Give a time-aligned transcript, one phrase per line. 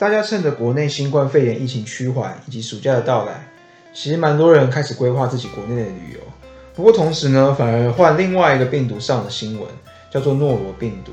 [0.00, 3.46] 大家趁着国内新冠肺炎疫情趋缓以及暑假的到来，
[3.92, 6.20] 其实蛮多人开始规划自己国内的旅游。
[6.74, 9.68] 不过同时呢，反而换另外一个病毒上的新闻，
[10.10, 11.12] 叫做诺罗病毒。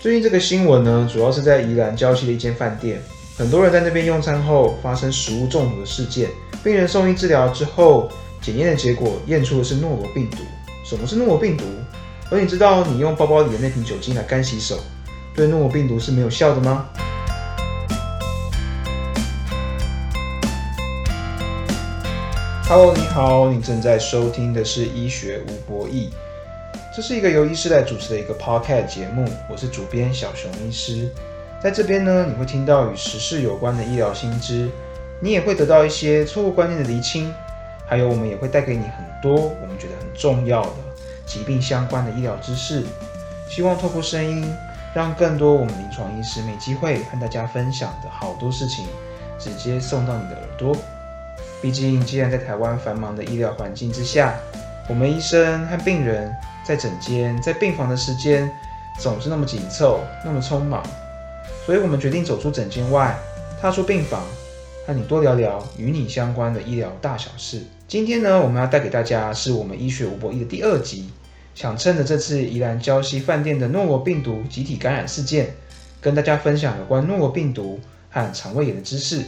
[0.00, 2.98] 最近这个新闻呢，主要是在宜兰郊区的一间饭店，
[3.36, 6.30] 很多人在那边用餐后发生食物中毒的事件，
[6.62, 8.08] 病人送医治疗之后，
[8.40, 10.38] 检验的结果验出的是诺罗病毒。
[10.86, 11.64] 什么是诺罗病毒？
[12.30, 14.78] 而你知道你用包包里的那瓶酒精来干洗手，
[15.36, 16.88] 对诺罗病毒是没有效的吗
[22.66, 26.08] ？Hello，你好，你正在收听的是医学无博弈，
[26.96, 31.10] 这是一个由医师来主持的一个 podcast 节目，我是主编小熊医师，
[31.62, 34.70] 在这边呢，你会听到与时事有关的医疗新知，
[35.20, 37.30] 你也会得到一些错误观念的厘清，
[37.86, 40.76] 还有我们也会带给你很多我们觉得很重要的
[41.26, 42.82] 疾病相关的医疗知识，
[43.46, 44.50] 希望透过声音，
[44.94, 48.86] 让更多我们临床医师没机会和大家分享的好多事情，
[49.38, 50.74] 直接送到你的耳朵。
[51.64, 54.34] 毕竟，既然在台湾繁忙的医疗环境之下，
[54.86, 56.30] 我们医生和病人
[56.62, 58.52] 在诊间、在病房的时间
[59.00, 60.84] 总是那么紧凑、那么匆忙，
[61.64, 63.16] 所以我们决定走出诊间外，
[63.62, 64.22] 踏出病房，
[64.86, 67.62] 和你多聊聊与你相关的医疗大小事。
[67.88, 71.08] 今天呢，我们要带给大家是我们医学无博弈的第二集，
[71.54, 75.54] 想趁着这次宜兰礁溪饭店的诺罗病毒集体感染事件，
[76.02, 79.22] 跟大家分享有关诺罗病毒和肠胃炎的知识。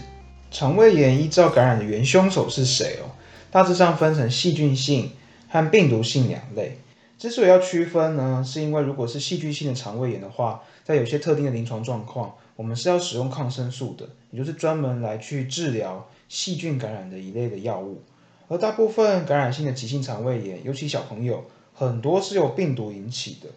[0.50, 3.10] 肠胃炎依照感染的元凶手是谁哦，
[3.50, 5.10] 大致上分成细菌性
[5.48, 6.78] 和病毒性两类。
[7.18, 18.02] 之所以要区分呢，是因为如果是细菌性的肠胃炎的话，在有些特定的临床状况，我们是要使用抗生素的，也就是专门来去治疗细菌感染的一类的药物。
[18.48, 21.44] 而大部分感染性的急性肠胃炎，尤其小朋友，
[21.74, 23.48] 很多是由病毒引起的，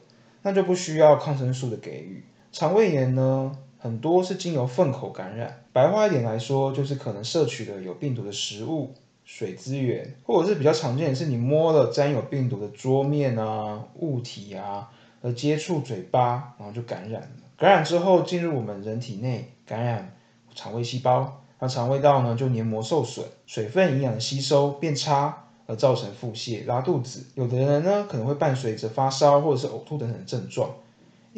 [0.41, 2.23] 那就不需要抗生素的给予。
[2.51, 3.55] 肠胃炎呢？
[3.81, 14.89] 很多是经由粪口感染，白话一点来说，就是可能摄取了有病毒的食物、水资源，或者是比较常见的是你摸了沾有病毒的桌面啊、物体啊，
[15.21, 17.29] 而接触嘴巴，然后就感染了。
[17.57, 20.13] 感染之后进入我们人体内，感染
[20.53, 27.25] 肠胃细胞，那肠胃道呢就黏膜受损，水分、营养的吸收变差，而造成腹泻、拉肚子。
[27.35, 30.69] 有的人呢可能会伴随着发烧或者是呕吐等等症状。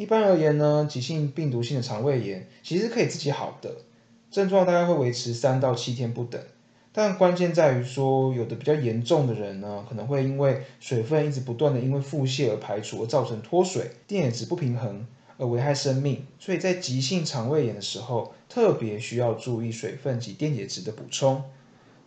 [0.02, 3.72] 一般而言呢，急性病毒性的肠胃炎其实可以自己好的，
[4.32, 6.42] 症状大概会维持三到七天不等。
[6.90, 15.06] 但关键在于说，有的比较严重的人呢，可能会因为水分一直不断的因为腹泻而排除，而造成脱水、电解质不平衡，
[15.38, 16.26] 而危害生命。
[16.40, 21.44] 所以在急性肠胃炎的时候，特别需要注意水分及电解质的补充，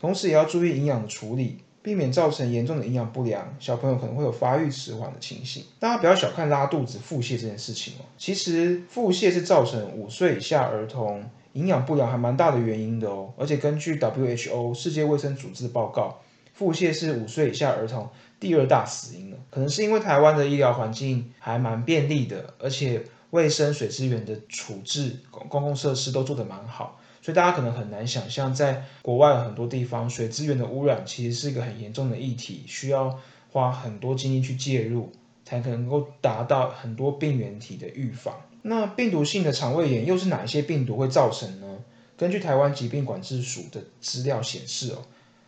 [0.02, 1.60] 同时也要注意营养的处理。
[1.86, 5.64] 避免造成严重的营养不良，小朋友可能会有发育迟缓的情形。
[5.80, 8.02] 大家不要小看拉肚子、腹泻这件事情哦。
[8.18, 13.32] 其实腹泻是造成五岁以下儿童营养不良还蛮大的原因的哦。
[13.38, 16.20] 而且根据 WHO 世界卫生组织的报告，
[16.56, 18.10] 腹泻是五岁以下儿童
[18.40, 19.38] 第二大死因了。
[19.52, 27.00] 可能是因为台湾的医疗环境还蛮便利的，而且卫生水资源的处置、公共设施都做得蛮好。
[27.26, 33.20] 所以大家可能很难想象，在国外很多地方，水资源的污染其实是一个很严重的议题，需要
[33.52, 35.12] 花很多精力去介入，
[35.44, 38.40] 才能够达到很多病原体的预防。
[38.62, 41.80] 那病毒性的肠胃炎又是哪一些病毒会造成呢？
[42.16, 45.02] 根据台湾疾病管制署的资料显示，哦，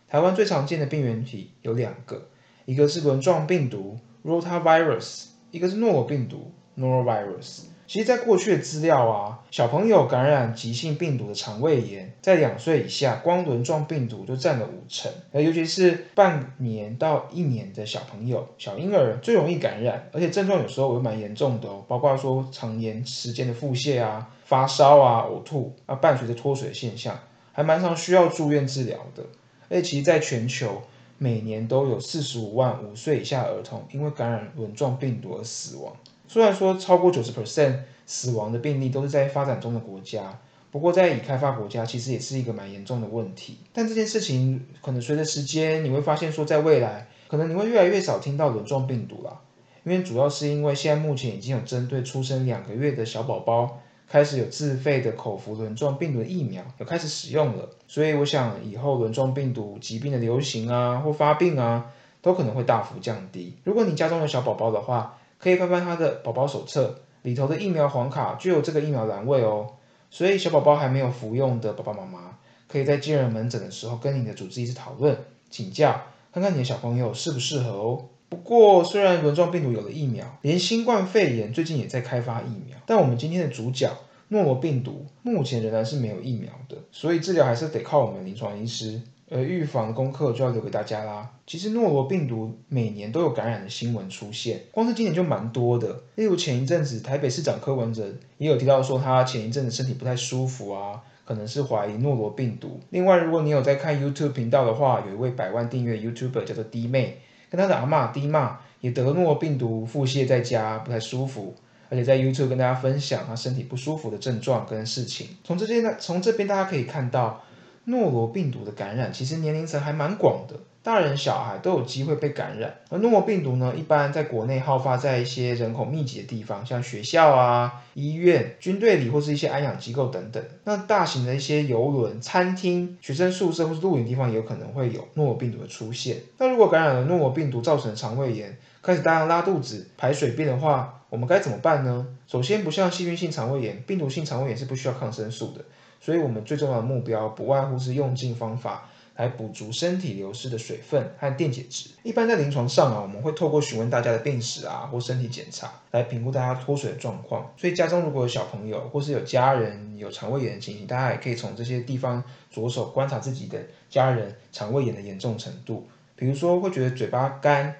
[0.08, 2.26] 台湾最常见的病原体有两个，
[2.64, 7.66] 一个是轮状病毒 （Rotavirus），一个是诺罗病毒 （Norovirus）。
[7.88, 15.10] 其实，在过去的资料啊，小朋友感染急性病毒的肠胃炎，在两岁以下，光轮状病毒就占了五成。
[15.32, 27.18] 而尤其是半年到一年的小朋友、小婴儿最容易感染，而且症状有时候也蛮严重的哦，包括说长延时间的腹泻啊、发烧啊、呕吐啊，伴随着脱水现象，
[27.52, 29.22] 还蛮常需要住院治疗的。
[29.70, 30.82] 而且，其实在全球
[31.16, 35.96] 每年都有四十五万五岁以下儿童因为感染轮状病毒而死亡。
[36.28, 40.38] 虽然说超过九十 percent 死亡的病例都是在发展中的国家，
[40.70, 43.56] 不过在已开发国家其实也是一个蛮严重的问题。
[43.72, 49.40] 但这件事情可能随着时间，你会发现说，在未来可能你会越来越少听到轮状病毒了，
[49.84, 61.86] 因为主要是因为现在目前已经有针对出生两个月的小宝宝开始有自费的口服轮状病毒的疫苗有开始使用了，所以我想以后轮状病毒疾病的流行啊或发病啊
[62.20, 63.54] 都可能会大幅降低。
[63.64, 69.74] 如果你家中有小宝宝的话，可以翻翻他的宝宝手册里头的疫苗黄卡，就有这个疫苗栏位哦。
[70.10, 75.16] 所以小宝宝还没有服用的爸爸妈妈，可以在接人门诊的时候跟你的主治医师讨论
[75.50, 76.02] 请教，
[76.32, 78.04] 看看你的小朋友适不适合哦。
[78.28, 83.90] 不过虽然轮状病毒有了疫苗，连新冠肺炎最近也在开发疫苗，但我们今天的主角
[84.28, 89.00] 诺罗病毒目前仍然是没有疫苗的，所以治疗还是得靠我们临床医师。
[89.30, 91.30] 而预防功课就要留给大家啦。
[91.46, 96.02] 其实诺罗病毒每年都有感染的新闻出现，光是今年就蛮多的。
[96.14, 98.06] 例如前一阵子台北市长柯文哲
[98.38, 102.80] 也有提到说，他前一阵子身体不太舒服啊，可能是怀疑诺罗病毒。
[102.90, 107.18] 另外，如果你有在看 YouTube 频道的话，有一位百万订阅 YouTuber 叫做 D 妹，
[107.50, 111.54] 跟他的阿妈 D 妈也得了诺罗病毒，腹泻在家不太舒服，
[111.90, 115.28] 而且在 YouTube 跟大家分享他身体不舒服的症状跟事情。
[115.44, 117.42] 从这边呢，从这边大家可以看到。
[117.88, 122.74] 诺罗病毒的感染其实年龄层还蛮广的，大人小孩都有机会被感染。
[122.90, 130.44] 而诺罗病毒呢，一般在国内好发在一些人口密集的地方，像学校啊、医院、军队里或是一些安养机构等等。
[130.64, 136.18] 那大型的一些游轮、餐厅、学生宿舍或是露营地方也有可能会有诺罗病毒的出现。
[136.36, 142.06] 那如果感染了诺罗病毒造成肠胃炎，开始大量拉肚子、排水便的话，我们该怎么办呢？
[142.26, 145.64] 首先，不像细菌性肠胃炎，病毒性肠胃炎是不需要抗生素的。
[146.00, 151.90] 所以，我们最重要的目标不外乎是用尽方法来补足身体流失的水分和电解质。
[152.04, 157.52] 一般在临床上啊，我们会透过询问大家的病史啊或身体检查来评估大家脱水的状况。
[157.56, 163.58] 所以，家中如果有小朋友或是有家人有肠胃炎的情形，大家也可以从这些地方着手观察自己的
[163.90, 165.88] 家人肠胃炎的严重程度。
[166.14, 167.74] 比如说，会觉得嘴巴干、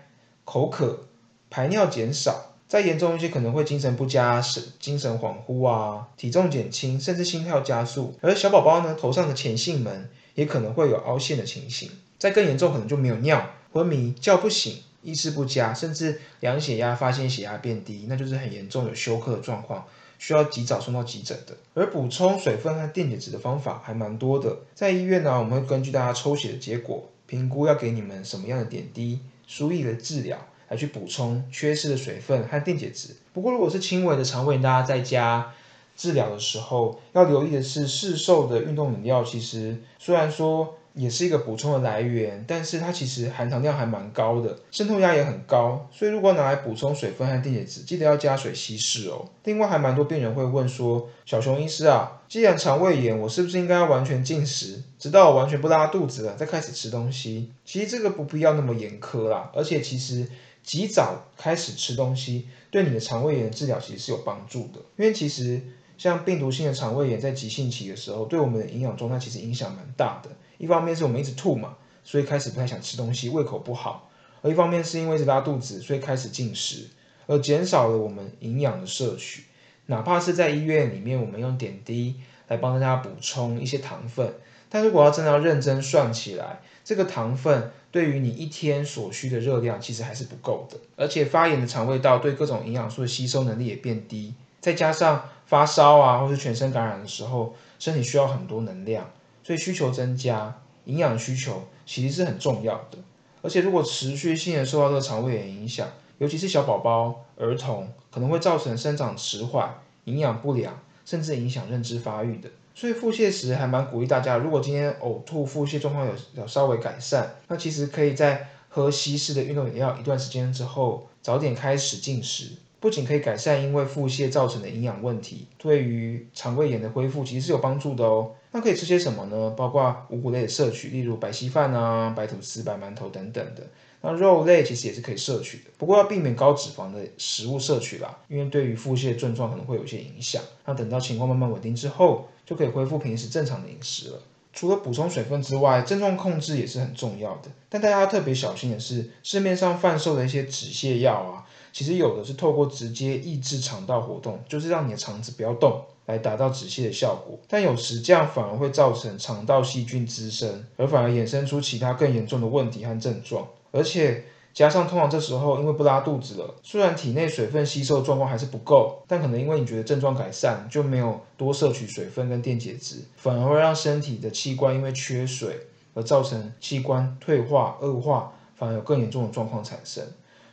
[0.44, 1.06] 口渴、
[1.48, 2.47] 排尿减少。
[2.68, 8.14] 再严重一些，可能会精神不佳、神精神恍惚啊，体重减轻，甚至心跳加速。
[8.20, 11.90] 而小宝宝呢，头上的前囟门也可能会有凹陷的情形。
[12.18, 19.86] 再更严重，可能就没有尿、昏迷、叫不醒、意识不佳，甚至量血压发现血压变低，那就是很严重有休克的状况，
[20.18, 21.56] 需要及早送到急诊的。
[21.72, 30.36] 而补充水分和电解质的方法还蛮多的，在医院呢，我们会根据大家抽血的结果，评估要给你们什么样的点滴，输液的治疗。
[30.68, 33.16] 来去补充缺失的水分和电解质。
[33.32, 35.52] 不过，如果是轻微的肠胃炎，大家在家
[35.96, 40.77] 治疗的时候要留意的是，市售的运动饮料其实虽然说。
[40.98, 49.24] 也是一个补充的来源，但是它其实含糖量还蛮高的，渗透压也很高，所以如果拿来补充水分和电解质，记得要加水稀释哦。
[49.44, 57.52] 另外还蛮多病人会问说，小熊医师啊，既然肠胃炎，我是不是应该要完全禁食，直到我完全不拉肚子了再开始吃东西？
[57.64, 60.26] 其实这个不必要那么严苛啦，而且其实
[60.64, 65.62] 及早开始吃东西，对你的肠胃炎治疗其实是有帮助的，因为其实
[65.96, 70.30] 像病毒性的肠胃炎在急性期的时候，对我们的营养状态其实影响蛮大的。
[70.58, 74.08] 一方面是我们一直吐嘛，所以开始不太想吃东西，胃口不好；
[74.42, 76.88] 而一方面是因为一直拉肚子，所以开始进食，
[77.26, 79.44] 而减少了我们营养的摄取。
[79.86, 82.16] 哪怕是在医院里面，我们用点滴
[82.48, 84.34] 来帮大家补充一些糖分，
[84.68, 90.76] 但如果要真的要认真算起来，这个糖分对于你一天所需的热量其实还是不够的。
[90.96, 99.08] 而且发炎的肠胃道对各种营养素的吸收能力也变低，再加上发烧啊，或是全身感染的时候，身体需要很多能量。
[99.48, 102.98] 所以需求增加，营养需求其实是很重要的。
[103.40, 109.74] 而且如果持续性的受到这个肠胃炎影响，尤其是小宝宝、儿童，可能会造成生长迟缓、
[110.04, 112.50] 营养不良，甚至影响认知发育的。
[112.74, 122.50] 所以腹泻时还蛮鼓励大家，如果今天呕吐、腹泻状况有有稍微改善，那其实可以在喝稀释的运动饮料一段时间之后，早点开始进食。
[122.80, 128.32] 不仅可以改善因为腹泻造成的营养问题，对于肠胃炎的恢复其实是有帮助的哦。
[128.52, 129.50] 那可以吃些什么呢？
[129.56, 133.66] 包括五谷类的摄取，例如白稀饭啊、白吐司、白馒头等等的。
[134.00, 140.40] 那肉类其实也是可以摄取的，不过要避免高脂肪的食物摄取啦，因为对于腹泻症状可能会有一些影响。
[140.64, 144.22] 那等到情况慢慢稳定之后，就可以恢复平时正常的饮食了。
[144.52, 147.50] 除了补充水分之外，症状控制也是很重要的。
[147.68, 151.44] 但大家要特别小心的是，市面上贩售的一些止泻药啊。
[151.78, 157.38] 其实有的是透过直接抑制肠道活动，就是让你的肠子不要动，来达到止泻的效果。
[157.46, 163.46] 但有时这样反而会造成肠道细菌滋生，而反而衍生出其他更严重的问题和症状。
[163.70, 175.60] 而且加上通常这时候因为不拉肚子了，虽然体内水分吸收状况还是不够，但可能因为你觉得症状改善，就没有多摄取水分跟电解质，反而会让身体的器官因为缺水
[175.94, 180.02] 而造成器官退化恶化，反而有更严重的状况产生。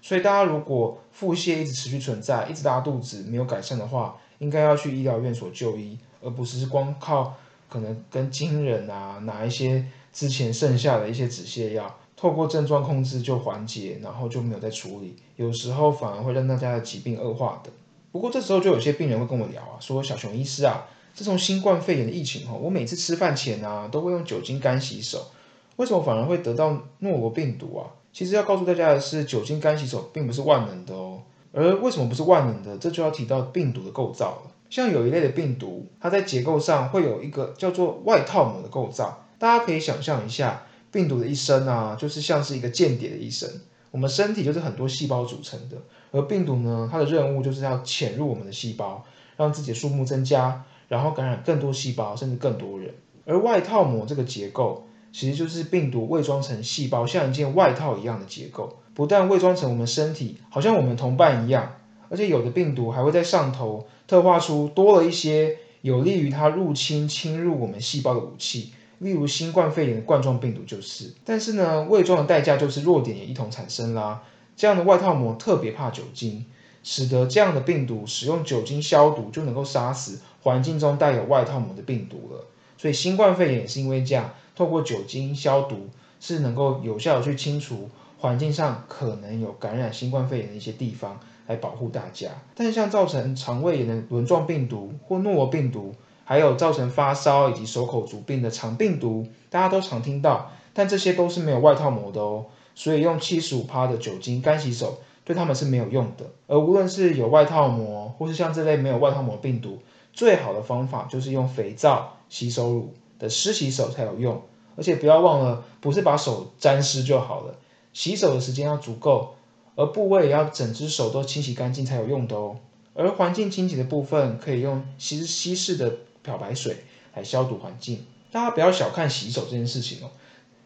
[0.06, 7.34] 所以大家如果腹泻一直持续存在，一直拉肚子没有改善的话，应该要去医疗院所就医，而不是光靠
[7.68, 9.84] 可能跟亲人啊拿一些
[10.14, 17.72] 之前剩下的一些止泻药，透过症状控制就缓解，然后就没有再处理，有时候反而会让大家的疾病恶化的。
[18.12, 20.86] 不过这时候就有些病人会跟我聊啊，说小熊医师啊，
[21.16, 25.32] 自从新冠肺炎的疫情后，我每次吃饭前啊都会用酒精干洗手，
[25.78, 27.90] 为什么反而会得到诺罗病毒啊？
[28.16, 31.22] 其实要告诉大家的是，酒精干洗手并不是万能的哦。
[31.52, 32.78] 而为什么不是万能的？
[32.78, 34.52] 这就要提到病毒的构造了。
[34.70, 39.26] 像有一类的病毒，它在结构上会有一个叫做外套膜的构造。
[39.38, 43.50] 大家可以想象一下，病毒的一生啊，就是像是一个间谍的一生。
[43.92, 45.76] 我们身体就是很多细胞组成的，
[46.12, 49.04] 而病毒呢，它的任务就是要潜入我们的细胞，
[49.36, 52.94] 让自己的数目增加，然后感染更多细胞，甚至更多人。
[53.26, 61.72] 而外套膜这个结构，其实就是病毒伪装成细胞，像一件外套一样的结构，不但伪装成我们身体，好像我们同伴一样，
[62.10, 68.74] 而且有的病毒还会在上头特化出多了一些有利于它入侵侵入我们细胞的武器。
[69.00, 74.22] 例如新冠肺炎的冠状病毒就是，但是呢，伪装的代价就是弱点也一同产生啦。
[74.58, 76.46] 这样的外套膜特别怕酒精，
[76.84, 82.48] 使得这样的病毒使用酒精消毒就能够杀死环境中带有外套膜的病毒了。
[82.78, 92.30] 所以新冠肺炎也是因为这样，透过酒精消毒是能够有效的去清除环境上可能有感染新冠肺炎的一些地方，来保护大家。
[92.56, 95.94] 但像造成肠胃炎的轮状病毒或诺罗病毒。
[96.28, 106.26] 还有造成发烧以及手口足病的肠病毒，大家都常听到，但这些都是没有外套膜的哦，所以用七十五帕的酒精干洗手对他们是没有用的。
[106.48, 109.78] 而无论是有外套膜，或是像这类没有外套膜病毒，
[110.14, 114.42] 最好的方法就是用肥皂、洗手乳的湿洗手才有用。
[114.76, 117.56] 而且不要忘了，不是把手沾湿就好了，
[117.94, 119.36] 洗手的时间要足够，
[119.76, 122.58] 而部位也要整只手都清洗干净才有用的哦。
[122.94, 125.98] 而环境清洁的部分，可以用稀稀释的。
[126.26, 126.78] 漂白水
[127.14, 130.10] 来消毒环境，大家不要小看洗手这件事情哦。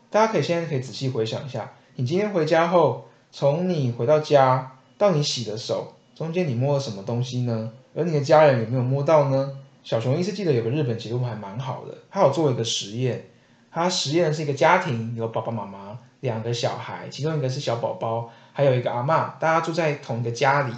[0.10, 7.74] 大家可以现在可以仔细回想一下，你今天回家后，从你回到家到你洗的手，中间你摸了什么东西呢？
[7.94, 9.58] 而你的家人有没有摸到呢？
[9.83, 13.27] 小熊医师记得有个日本节目还蛮好的，他有做一个实验，
[13.71, 20.74] 他实验的是一个家庭，有爸爸妈妈两个小孩，其中一个是小宝宝，还有一个阿妈，大家住在同一个家里。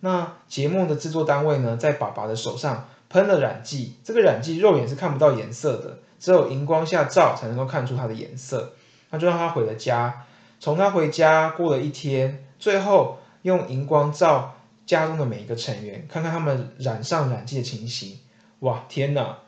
[0.00, 2.88] 那节目的制作单位呢，在爸爸的手上。
[3.12, 8.72] 喷了染剂，这个染剂肉眼是看不到颜色的，只有荧光下照才能够看出它的颜色。
[9.10, 10.24] 那就让他回了家，
[10.58, 14.54] 从他回家过了一天，最后用荧光照
[14.86, 18.18] 家中的每一个成员，看看他们染上染剂的情形。
[18.62, 19.38] 哇，天哪！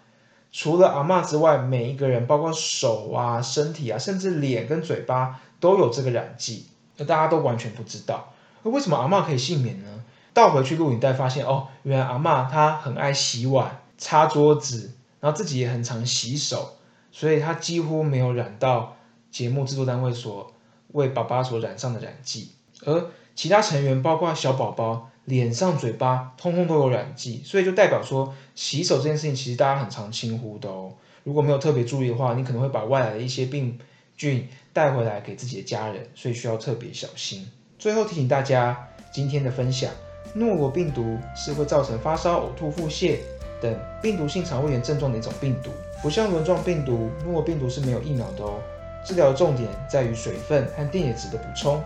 [0.52, 6.66] 除了阿妈之外，每一个人，包括手啊、身体啊，甚至脸跟嘴巴都有这个染剂，
[6.97, 8.33] 那大家都完全不知道。
[8.62, 10.04] 那为什么阿妈可以幸免呢？
[10.33, 16.76] 倒回去录影带，发现哦，原来阿妈她很爱洗碗、擦桌子，然后自己也很常洗手，
[17.12, 18.97] 所以她几乎没有染到
[19.30, 20.52] 节目制作单位所
[20.92, 22.50] 为爸爸所染上的染剂。
[22.85, 30.93] 而其他成员，包括小宝宝，脸上、嘴巴通通都有染剂，所以就代表说，洗手这件事情其实大家很常轻忽的哦。
[31.23, 33.78] 如果没有特别注意的话，你可能会把外来的一些病
[34.16, 37.47] 菌带回来给自己的家人，所以需要特别小心。
[37.78, 39.90] 最后提醒大家，今天的分享。
[40.35, 43.19] 诺罗病毒是会造成发烧、呕吐、腹泻
[43.62, 45.71] 等病毒性肠胃炎症状的一种病毒，
[46.02, 48.61] 不像轮状病毒，诺罗病毒是没有疫苗的哦。
[49.07, 51.81] 治疗的重点在于水分和电解质的补充，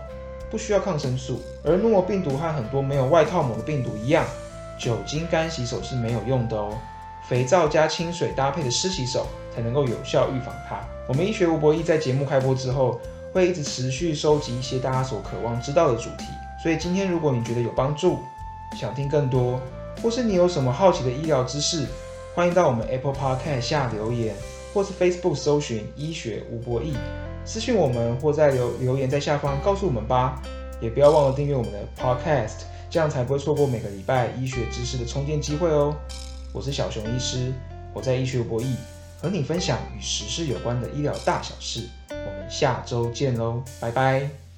[0.49, 1.41] 不需要抗生素。
[1.63, 4.25] 而诺病毒和很多没有外套膜的病毒一样，
[4.77, 6.77] 酒精干洗手是没有用的哦。
[7.27, 10.79] 肥皂加清水搭配的湿洗手才能够有效预防它。
[11.07, 12.99] 我们医学无博弈在节目开播之后，
[13.31, 16.25] 会一直持续收集一些大家所渴望知道的主题，
[16.63, 18.17] 所以今天如果你觉得有帮助，
[18.75, 19.59] 想听更多，
[20.01, 21.85] 或是你有什么好奇的医疗知识，
[22.33, 24.33] 欢迎到我们 Apple Podcast 下留言，
[24.73, 26.93] 或是 Facebook 搜寻医学无博弈，
[27.45, 30.41] 私讯我们或在留留言在下方告诉我们吧。
[30.81, 35.93] 也不要忘了订阅我们的 Podcast，这样才不会错过每个礼拜医学知识的充电机会哦。
[36.53, 37.51] 我是小熊医师，
[37.93, 38.75] 我在医学有博弈
[39.21, 41.81] 和你分享与时事有关的医疗大小事。
[42.09, 44.48] 我们下周见喽，拜拜。